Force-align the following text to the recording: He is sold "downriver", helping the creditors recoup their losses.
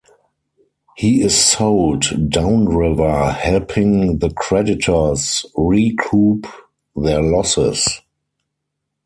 He 0.97 1.21
is 1.21 1.37
sold 1.39 2.31
"downriver", 2.31 3.33
helping 3.33 4.17
the 4.17 4.31
creditors 4.31 5.45
recoup 5.55 6.47
their 6.95 7.21
losses. 7.21 8.01